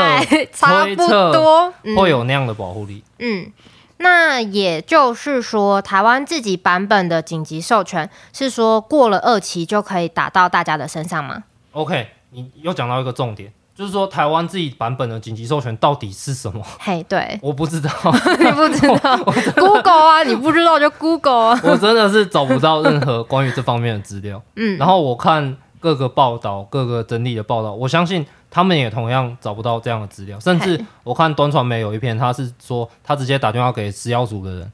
[0.53, 0.95] 差不
[1.33, 3.03] 多会有那样的保护力。
[3.19, 3.51] 嗯，
[3.97, 13.51] 那也就是说，台湾自己版本的紧急授权是说过了二期就可以打到大家的身上吗？OK，你又讲到一个重点。
[13.79, 16.61] 就是说，台湾自己版本的紧急授权到底是什么？
[16.81, 17.88] 嘿，对，我不知道，
[18.37, 19.17] 你不知道，
[19.55, 21.61] Google 啊，你不知道就 Google 啊。
[21.62, 24.43] 我真的是找不到任何关于这方面的资料。
[24.57, 30.41] 嗯，然后我看各个报道、各个整理的报道，我相信他们也同样找不到这样的资料。
[30.41, 34.73] 甚至我看端传媒有一篇，他是说他直接打电话给食药署的人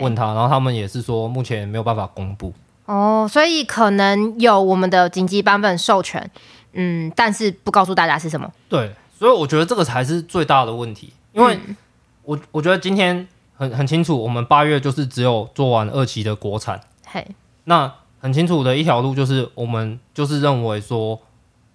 [0.00, 2.54] 问他，然后他们也是说目前没有办法公布。
[2.86, 6.30] 哦，所以可能有我们的紧急版本授权。
[6.76, 8.52] 嗯，但是不告诉大家是什么。
[8.68, 11.58] 对，所以我觉得这个才是最大的问题，因为
[12.22, 16.80] 我我觉得今天很很清楚，我们八月就是只有做完二期的国产。
[17.06, 17.26] 嘿，
[17.64, 21.20] 那很清楚的一条路就是，我们就是认为说，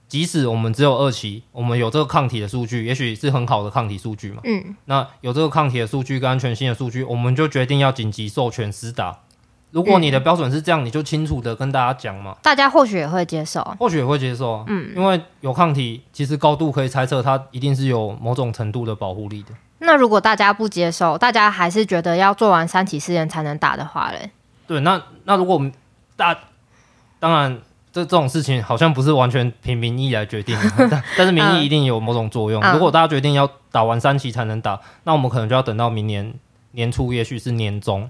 [0.08, 4.42] 即使我们只有二期，我们有这个抗体的数据，也许是很好的抗体数据嘛。
[4.44, 9.20] 嗯，那有这个抗体的数据跟安全性的数据，我们就决定要紧急授权施打。
[9.72, 14.66] 如果你的标准是这样，你就清楚的跟大家讲嘛，大家或许也会接受，或许也会接受啊。
[14.68, 19.50] 嗯，因为有抗体，其实高度可以猜测它一定是有某种程度的保护力的。
[19.80, 24.30] 那如果大家不接受，大家还是觉得要做完三期试验才能打的话嘞？
[24.68, 25.72] 对，那那如果我们
[26.16, 26.38] 大，
[27.20, 27.58] 当然
[27.94, 32.62] 这这种事情好像不是完全凭民意来决定的， 但但是民意一定有某种作用。
[32.62, 36.34] 嗯，如果大家决定要打完三期才能打，那我们可能就要等到明年
[36.72, 38.10] 年初，也许是年中。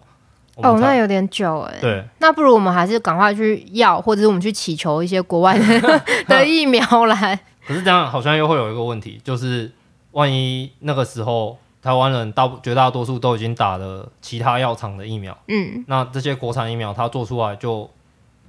[0.64, 1.78] 哦，那有点久哎。
[1.82, 7.40] 对，那不如我们还是赶快去要，或者是我们去祈求一些国外的 的疫苗来。
[7.66, 9.72] 可是这样好像又会有一个问题，就是
[10.12, 17.90] 万一那个时候台湾人大绝大多数都已经打了其他药厂的疫苗，嗯，那这些国产疫苗它做出来就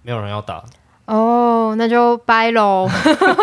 [0.02, 0.62] 没有人要打。
[1.04, 2.88] 哦，那就掰喽，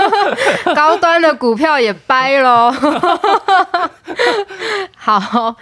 [0.74, 2.74] 高端的股票也掰喽。
[4.96, 5.56] 好，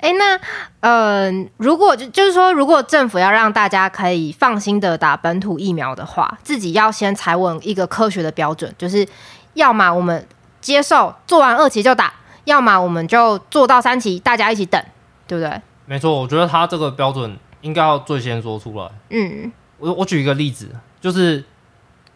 [0.00, 0.38] 哎，那
[0.80, 9.06] 呃，如果就就是说，如果政府要让大家可以放心的打本土疫苗的话，自己要先踩稳一个科学的标准，就是
[9.54, 10.26] 要么我们
[10.60, 12.12] 接受做完二期就打，
[12.44, 14.82] 要么我们就做到三期，大家一起等，
[15.26, 15.60] 对不对？
[15.86, 18.88] 没错，我觉得他这个标准应该要最先说出来。
[19.10, 20.68] 嗯，我我举一个例子，
[21.00, 21.44] 就是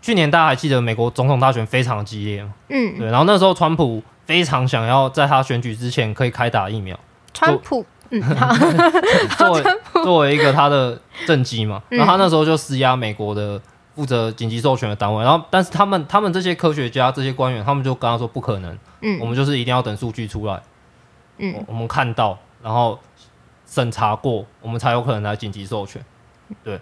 [0.00, 2.54] 去年大家还记得美国总统大选非常激烈吗？
[2.68, 4.02] 嗯，对，然后那时候川普。
[4.24, 6.98] 非常想要在他选举之前可以开打疫苗，
[7.34, 8.20] 川普，嗯，
[9.38, 9.64] 作为
[10.04, 13.60] 作为一个他的政绩嘛，然后他那时候就施压美国的
[13.94, 20.62] 负责紧急授权的单位，然后但是他们他们这些科学家这些官员，他们就跟他说不可能，嗯，我们就是一定要等数据出来，
[21.38, 22.98] 嗯，我们看到然后
[23.66, 26.04] 审查过，我们才有可能来紧急授权，
[26.62, 26.78] 对，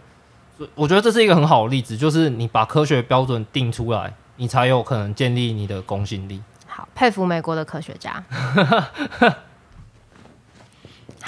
[0.58, 6.42] 所以我觉得这是一个很好的例子，就是你把科学标准定出来，你才有可能建立你的公信力。
[6.66, 8.22] 好，佩服美国的科学家。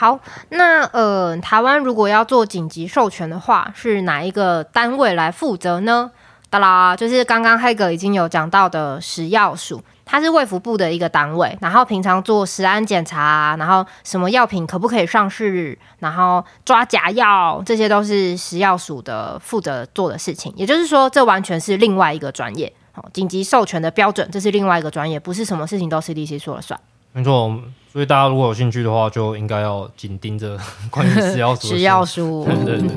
[0.02, 6.10] 好，那呃，台湾如果要做紧急授权的话，是哪一个单位来负责呢？
[6.50, 20.52] 哒啦，就是刚刚黑格已经有讲到的食药署，它是卫福部的一个单位，然后平常做食安检查，然后什么药品可不可以上市，然后抓假药，这些都是食药署的负责做的事情。
[20.56, 22.72] 也就是说，这完全是另外一个专业。
[23.12, 26.80] 紧急授权的标准，这是另外一个专业，不是什么事情都 CDC 说了算。
[27.12, 27.56] 没错，
[27.92, 30.58] 所以大家如果有兴趣的话，就应该要紧盯着
[30.90, 31.68] 关于食药署。
[31.68, 32.42] 食药署。
[32.48, 32.88] 对对对。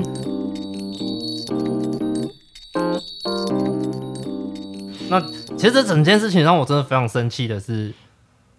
[5.10, 5.20] 那
[5.58, 7.92] 其实这整件事情让我真的非常生气的是，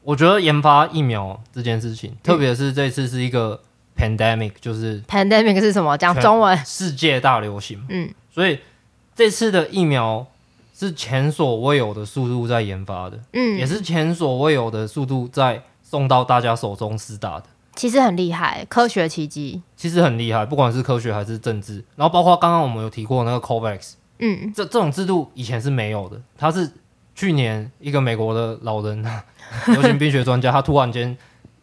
[0.04, 3.60] 我觉得研发疫苗这件事情，嗯、特别是这次是一个
[3.98, 5.98] pandemic，就是 pandemic 是什么？
[5.98, 6.56] 讲中文。
[6.64, 7.84] 世界大流行。
[7.90, 8.14] 嗯。
[8.32, 8.60] 所以
[9.16, 10.28] 这次的疫苗。
[10.80, 17.46] 是前所未有的速度在研发的，嗯，也是前所未有的速度在送到大家手中施打的。
[17.76, 19.62] 其实很厉害，科学奇迹。
[19.78, 26.20] 其实很厉害，不管是科学还是政治，然后包括刚刚我们有提过那个 COVAX，嗯，这这种制度以前是没有的。
[26.38, 26.70] 他是
[27.16, 29.02] 去年一个美国的老人，
[29.68, 31.16] 流行病学专家，他突然间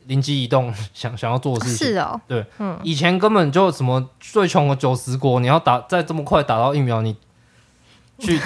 [0.07, 1.89] 灵机一动， 想想要做的事情。
[1.89, 7.15] 是哦，对，嗯，以前根本就什么最穷的九十国，你要打再这么快打到疫苗，你。
[8.17, 8.39] 去，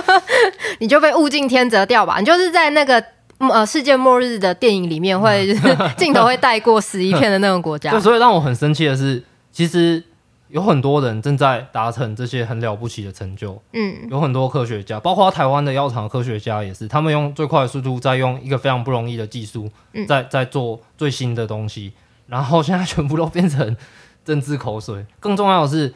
[0.80, 2.18] 你就被物竞天择掉吧。
[2.20, 3.04] 你就是在那个
[3.48, 5.54] 呃世界末日的电影里面会，
[5.96, 7.90] 镜头会带过死一片的那种国家。
[7.90, 10.02] 对，所以让我很生气的是，其实
[10.48, 13.60] 有很多人正在达成这些很了不起的成就。
[13.72, 19.70] 嗯，有很多科学家，包括台湾的药厂科学家也是，他们用最快的速度在用一个非常不容易的技术，
[20.06, 21.92] 在在做最新的东西，
[22.26, 23.76] 然后现在全部都变成
[24.24, 25.04] 政治口水。
[25.20, 25.92] 更重要的是。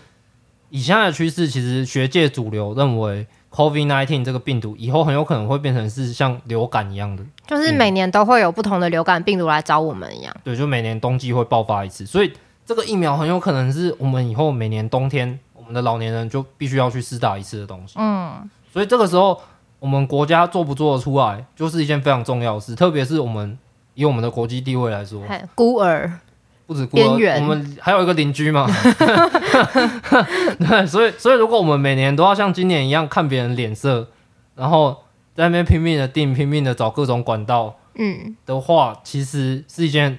[0.71, 10.35] 以现在的趋势，其实学界主流认为，COVID-19 这个病毒以后很有可能会变成是像流感一样的，就是每年都会有不同的流感病毒来找我们一样。
[10.45, 12.33] 对，就每年冬季会爆发一次，所以
[12.65, 17.95] 这个疫苗很有可能是我们以后每年冬天，我们的老年人就必须要去施打一次的东西。
[17.99, 19.41] 嗯，所以这个时候
[19.79, 23.59] 我们国家做不做得出来，就是一件非常重要的事，特别是我们
[23.95, 25.23] 以我们的国际地位来说，
[25.55, 26.21] 孤儿。
[26.69, 28.67] 不止边缘，我们还有一个邻居嘛。
[30.61, 34.07] 对，所以所以如果我们每年都要像今年一样看别人脸色，
[34.55, 34.95] 然后
[35.35, 40.19] 在那边拼命的订、拼命的找各种管道，嗯，的话，其实是一件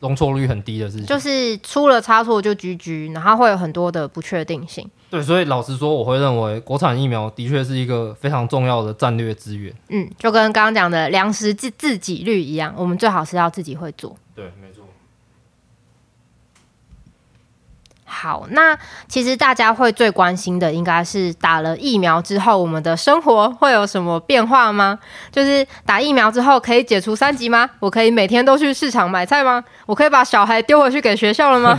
[0.00, 1.04] 容错率很低的事情。
[1.04, 4.88] 就是出了差错就 GG，然后会有很多的不确定性。
[5.10, 9.70] 对，所以老实说，我会认为国产疫苗的确是一个非常重要的战略资源。
[9.90, 14.16] 嗯，就跟刚刚讲的粮食自自给率一样，我们最好是要自己会做。
[14.34, 14.81] 对，没错。
[18.22, 24.96] 好，那其实大家会最关心的，应该是打了疫苗之后，我们的生活会有什么变化吗？
[25.32, 27.68] 就是打疫苗之后可以解除三级吗？
[27.80, 29.64] 我可以每天都去市场买菜吗？
[29.86, 31.76] 我可以把小孩丢回去给学校了吗？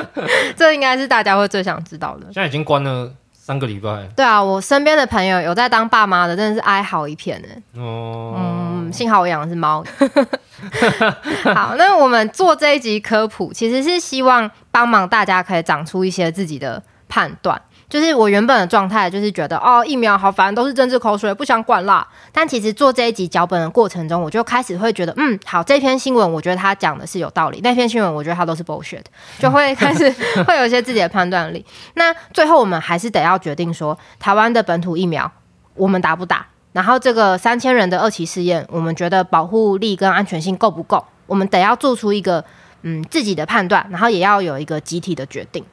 [0.54, 2.24] 这应该是大家会最想知道的。
[2.34, 3.10] 现在已经关了。
[3.48, 7.48] 三个礼拜，对啊，我身边的朋友有在当爸妈的，真的是哀嚎一片呢。
[7.80, 9.82] 哦，嗯，幸好我养的是猫。
[11.54, 17.58] 好，那我们做这一集科普，其实是希望帮忙大家可以长出一些自己的判断。
[17.88, 22.06] 就是我原本的状态，就是觉得哦，疫苗好烦，都是政治口水，不想管啦。
[22.30, 29.02] 但其实做这一集脚本的过程中，我就开始会觉得，嗯，好，这篇新闻我觉得他讲的是有道理，那篇新闻我觉得他都是 bullshit，
[29.40, 30.10] 就会开始
[30.44, 31.64] 会有一些自己的判断力。
[31.94, 35.30] 那最后我们还是得要决定说，台湾的本土疫苗
[35.74, 36.46] 我们打不打？
[36.72, 41.02] 然后这个三千人的二期试验，我们觉得保护力跟安全性够不够？
[41.26, 42.44] 我们得要做出一个
[42.82, 45.64] 嗯自己的判断，然后也要有一个集体的决定。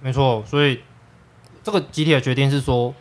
[0.00, 0.80] 没错，所以。
[1.68, 2.94] 这个集体的决定是说，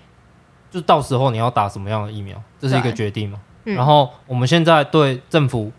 [0.69, 3.39] 就到时候你要打什么样的疫苗，这是一个决定嘛。
[3.63, 5.71] 嗯、然后我们现在对政府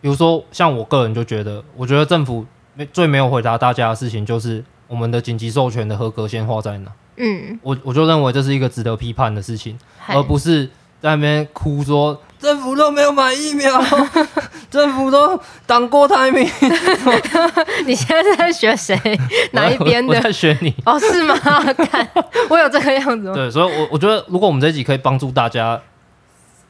[0.00, 6.90] 比如说像我个人就觉得，我觉得政府没最没有回答大家的事情，就是我们的紧急授权的合格线画在哪？
[7.16, 10.64] 嗯，我我就认为这是一个值得批判的事情，而不是
[11.02, 13.78] 在那边哭说政府都没有买疫苗，
[14.70, 16.48] 政府都挡过台铭。
[17.86, 18.96] 你现在在学谁？
[19.52, 20.16] 哪一边的？
[20.16, 20.74] 我在学你。
[20.86, 21.34] 哦，是吗？
[21.74, 22.08] 看，
[22.48, 23.34] 我有这个样子吗？
[23.34, 25.80] 对，所以我，我我觉得，如果我们这一集可以帮助大家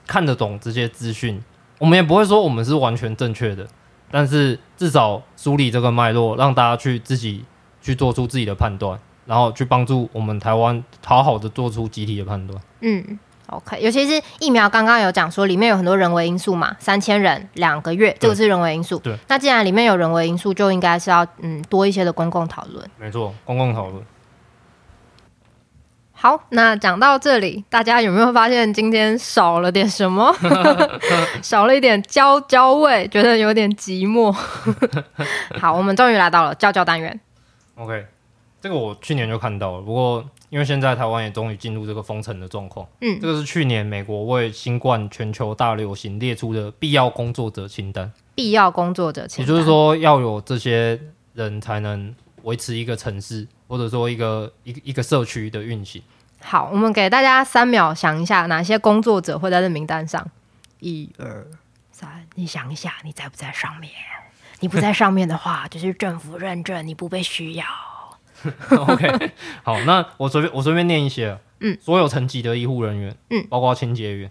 [0.07, 1.42] 看得懂这些资讯，
[1.78, 3.66] 我们也不会说我们是完全正确的，
[4.11, 7.44] 但是至少梳理这个脉络，让大家去自己
[7.82, 8.98] 去做出自己的判断。
[9.26, 12.61] 然后去帮助我们台湾好好的做出集体的判断。
[12.80, 13.16] 嗯
[13.51, 18.98] ，OK，尤其是疫苗，刚刚有讲说里面有很多人为因素嘛，三千人两个月，这个是人为因素。
[18.98, 22.90] 对，那既然里面有人为因素，就应该是要嗯多一些的公共讨论。
[22.98, 24.03] 没错，公共讨论。
[26.12, 30.30] 好，那讲到这里，大家有没有发现今天少了点什么？
[31.40, 34.30] 少了一点焦焦味，觉得有点寂寞。
[35.59, 37.18] 好，我们终于来到了焦焦单元。
[37.76, 38.05] OK。
[38.61, 48.13] 这个我去年就看到了，不过因为现在台湾也终于进入这个封城的状况，嗯，这个是去年美国为新冠全球大流行列出的必要工作者清单。
[48.35, 51.01] 必要工作者清单，也就是说要有这些
[51.35, 56.03] 人才能维持一个城市或者说一个一个一个社区的运行。
[56.43, 60.27] 好，我们给大家三秒想一下，哪些工作者会在这名单上？
[60.81, 61.47] 一二
[61.93, 63.91] 三，你想一下，你在不在上面？
[64.61, 67.65] 你不在上面的话，就是政府认证你不被需要。
[68.70, 69.32] OK，
[69.62, 74.30] 好，那我随便我随便念一些，嗯，所有层级的医护人员，嗯，包括清洁员，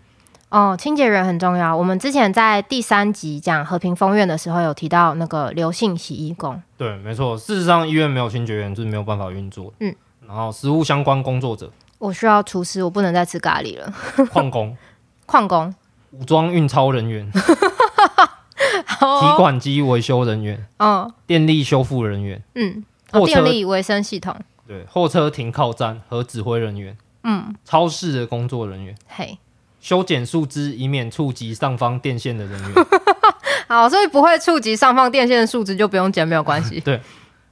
[0.50, 1.76] 哦，清洁员很重要。
[1.76, 7.38] 我们之前在第三集讲和平风院的时候，有提到那个刘姓洗衣工，对，没错。
[7.38, 9.94] 事实上，医院没有清洁员就是没有办法运作，嗯。
[10.28, 13.92] 然后，食物相关工作者，我需要厨师，我不能再吃咖喱了。
[14.32, 14.78] 矿工，
[15.26, 15.74] 矿工，
[16.12, 22.86] 武装运钞人员， 提款机维修人员，嗯，电力修复人员，嗯。
[23.12, 24.36] 哦、电力卫生系统，
[24.68, 29.38] 对，货车停靠站和指挥人员，嗯，超市的工作人员，嘿，
[29.80, 32.86] 修剪树枝以免触及上方电线的人员，
[33.68, 37.02] 好，所以不会触及上方电线的树枝就不用剪，没有关系， 对。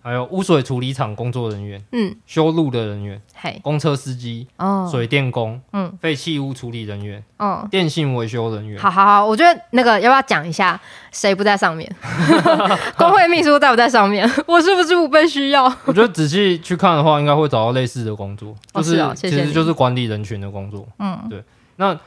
[0.02, 8.80] 还有污水处理厂工作人员，嗯，修路的人员，嘿，公车司机，哦，水电工，嗯，废弃物处理人员，哦，电信维修人员。
[8.80, 10.80] 好好好，我觉得那个要不要讲一下
[11.12, 11.94] 谁不在上面？
[12.98, 14.30] 工会秘书在不在上面？
[14.48, 15.66] 我是不是不被需要？
[15.86, 20.88] 我觉得仔细去看的话，应该会找到类似的工作，就是，哦是哦，其实就是管理人群的工作。
[21.00, 21.44] 嗯，对，
[21.76, 21.98] 那。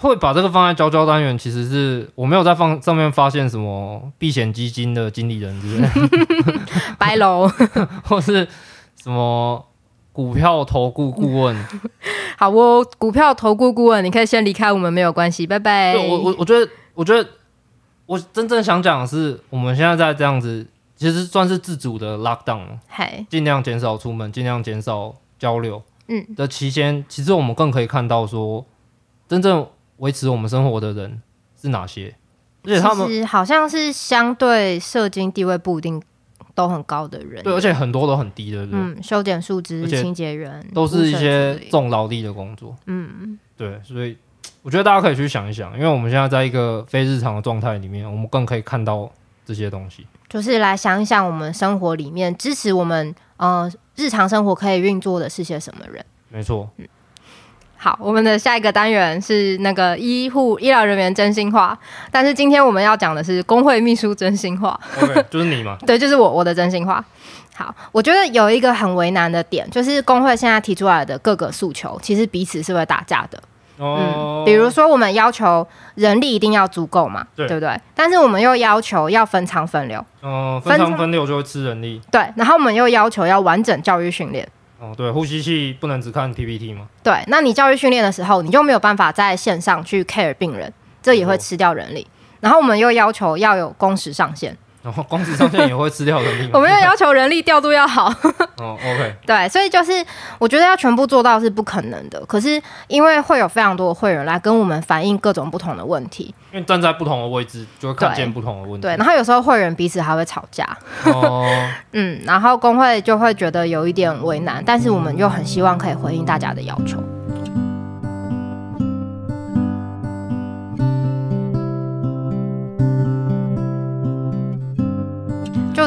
[0.00, 5.88] 会把这个放在交交单元，其实是我没有在放上面发现什么避险基金的经理人之类，
[6.96, 7.48] 白楼
[8.06, 8.46] 或是
[9.02, 9.66] 什么
[10.12, 11.66] 股票投顾顾问。
[12.36, 15.96] 好，我股票投顾顾问，你可以先离开我们，没有关系，拜拜。
[15.96, 17.28] 我我我觉得，我觉得
[18.06, 28.64] 我真正想讲的是，我们现在在这样子，其实算是自主的 lockdown，嘿，尽量减少出门，尽量减少交流，嗯的期间，其实我们更可以看到说，
[29.28, 29.66] 真正。
[29.98, 31.22] 维持我们生活的人
[31.60, 32.14] 是哪些？
[32.64, 36.02] 而且他们好像是相对社经地位不一定
[36.54, 44.18] 都很高的人，对，而且很多都很低的，对，嗯，修剪树枝、清洁员都是一些重劳力的工作，嗯，对，所以
[44.62, 49.10] 我觉得大家可以去想一想，因为我们现在在一个非日常的状态里面，我们更可以看到
[49.46, 56.04] 这些东西，就是来想一想我们生活里面支持我们呃日常生活可以运作的是些什么人？
[56.28, 56.86] 没错，嗯。
[57.80, 61.78] 好，我们的下一个单元是那个医护医疗人员真心话，
[62.10, 64.78] 但是今天我们要讲的是工会秘书真心话。
[65.00, 65.78] OK，就是你吗？
[65.86, 67.02] 对，就是我，我的真心话。
[67.54, 73.40] 好，我觉得有一个很为难的点，就是工会现在提出来的各个诉求，其实彼此是会打架的。
[73.76, 75.64] 哦，嗯，比如说我们要求
[75.94, 77.80] 人力一定要足够嘛，对，对不对？
[77.94, 80.04] 但是我们又要求要分舱分流。
[80.20, 82.00] 哦，分舱分流就会吃人力。
[82.10, 84.48] 对，然后我们又要求要完整教育训练。
[84.80, 86.88] 哦，对，呼吸器不能只看 PPT 吗？
[87.02, 90.72] 对，那你教育训练的时候，你就没有办法在线上去 care 病人，
[91.02, 92.06] 这也会吃掉人力。
[92.40, 94.56] 然后我们又要求要有工时上限。
[94.88, 96.48] 然后光子上线也会吃掉人力。
[96.54, 98.06] 我们要要求人力调度要好。
[98.56, 99.14] 哦，OK。
[99.26, 99.92] 对，所以就是
[100.38, 102.18] 我觉得要全部做到是不可能的。
[102.24, 108.86] 可是因为会有非常多的会员来跟我们反映各种不同的问题，因为站在不同的位置就会看见不同的问题。
[108.86, 110.66] 对，然后有时候会员彼此还会吵架。
[111.04, 111.46] 哦。
[111.92, 116.96] 嗯，然后工会就会觉得有一点为难，但是我们又很希望可以回应大家的要求。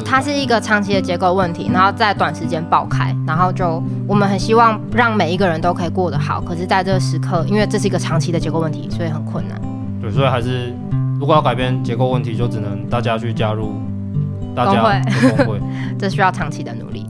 [0.02, 9.62] 就它是一个长期的结构问题，然后在短时间爆开，然后就我们很希望让每一个人都可以过得好，可是在这个时刻，因为这是一个长期的结构问题，所以很困难。
[10.02, 10.74] 对，所以还是
[11.20, 13.76] 如果要改变结构问题，就只能大家去加入
[14.56, 15.62] 大家的工会，
[16.00, 17.08] 这需要长期的努力。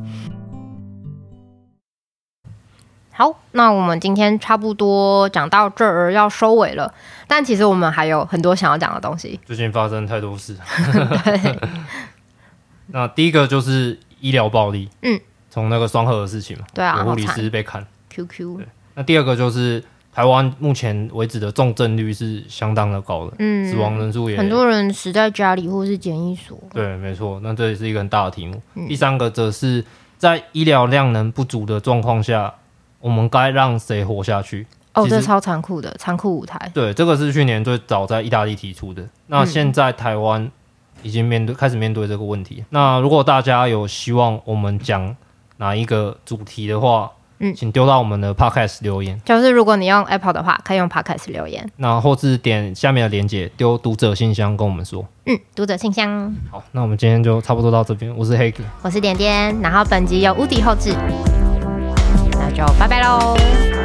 [3.13, 6.93] 好，那我们今天差不多讲到这儿要收尾了，
[7.27, 9.39] 但其实我们还有很多想要讲的东西。
[9.45, 10.57] 最近发生太多事。
[11.23, 11.59] 对。
[12.91, 15.19] 那第一个就是医疗暴力，嗯，
[15.49, 18.57] 从那个双核的事情嘛，对啊，护理师被砍，QQ。
[18.57, 18.67] 对。
[18.95, 19.83] 那第二个就是
[20.13, 26.57] 台湾目前为止的重症率是相当的高的，嗯，死亡人数也很多人死在家里或是检疫所。
[26.73, 27.39] 对，没错。
[27.41, 28.61] 那这也是一个很大的题目。
[28.75, 29.83] 嗯、第三个则是
[30.17, 32.53] 在医疗量能不足的状况下。
[32.99, 34.67] 我们该让谁活下去？
[34.93, 36.71] 哦，这超残酷的残酷舞台。
[36.71, 39.03] 对，这个是去年最早在意大利提出的。
[39.25, 40.51] 那现在台湾
[41.03, 42.63] 已经面对、嗯、开始面对这个问题。
[42.69, 45.15] 那如果大家有希望我们讲
[45.57, 49.19] 哪一个主题的话，嗯，请丢到我们的 Podcast 留言。
[49.25, 51.67] 就是如果你用 Apple 的话，可以用 Podcast 留言。
[51.77, 55.05] 那或是点下面的链接丢读者信箱跟我们说。
[55.25, 56.35] 嗯，读者信箱。
[56.51, 58.15] 好，那我们今天就差不多到这边。
[58.15, 59.59] 我是黑哥，我是点点。
[59.61, 60.93] 然后本集由屋笛后置，
[62.33, 62.51] 那。
[62.51, 63.80] 就拜拜喽。